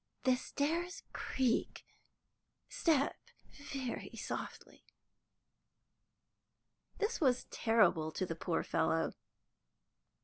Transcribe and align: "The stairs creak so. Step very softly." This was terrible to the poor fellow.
"The 0.23 0.35
stairs 0.35 1.03
creak 1.13 1.85
so. 2.67 2.93
Step 3.13 3.17
very 3.53 4.15
softly." 4.17 4.83
This 6.97 7.21
was 7.21 7.45
terrible 7.51 8.11
to 8.13 8.25
the 8.25 8.33
poor 8.35 8.63
fellow. 8.63 9.13